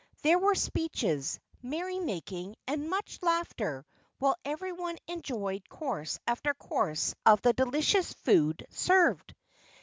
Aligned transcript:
There 0.23 0.39
were 0.39 0.55
speeches, 0.55 1.39
merrymaking 1.61 2.55
and 2.65 2.89
much 2.89 3.19
laughter 3.21 3.85
while 4.17 4.35
everyone 4.43 4.97
enjoyed 5.07 5.69
course 5.69 6.17
after 6.25 6.55
course 6.55 7.13
of 7.23 7.43
the 7.43 7.53
delicious 7.53 8.11
food 8.11 8.65
served. 8.71 9.35